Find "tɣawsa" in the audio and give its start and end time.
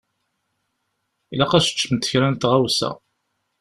2.35-2.89